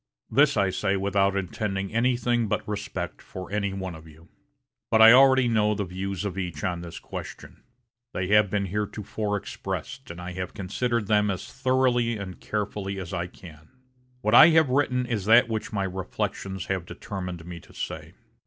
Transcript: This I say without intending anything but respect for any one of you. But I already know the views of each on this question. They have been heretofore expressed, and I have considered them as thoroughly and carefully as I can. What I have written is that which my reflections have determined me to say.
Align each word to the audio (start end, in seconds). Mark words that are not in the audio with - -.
This 0.31 0.57
I 0.57 0.71
say 0.71 0.97
without 0.97 1.37
intending 1.37 1.93
anything 1.93 2.47
but 2.47 2.67
respect 2.67 3.21
for 3.21 3.51
any 3.51 3.71
one 3.71 3.93
of 3.93 4.07
you. 4.07 4.29
But 4.89 4.99
I 4.99 5.11
already 5.13 5.47
know 5.47 5.75
the 5.75 5.85
views 5.85 6.25
of 6.25 6.39
each 6.39 6.63
on 6.63 6.81
this 6.81 6.97
question. 6.97 7.61
They 8.11 8.25
have 8.29 8.49
been 8.49 8.65
heretofore 8.65 9.37
expressed, 9.37 10.09
and 10.09 10.19
I 10.19 10.31
have 10.33 10.55
considered 10.55 11.05
them 11.05 11.29
as 11.29 11.53
thoroughly 11.53 12.17
and 12.17 12.39
carefully 12.39 12.97
as 12.99 13.13
I 13.13 13.27
can. 13.27 13.69
What 14.21 14.33
I 14.33 14.47
have 14.49 14.69
written 14.69 15.05
is 15.05 15.25
that 15.25 15.47
which 15.49 15.71
my 15.71 15.83
reflections 15.83 16.65
have 16.65 16.87
determined 16.87 17.45
me 17.45 17.59
to 17.59 17.71
say. 17.71 18.13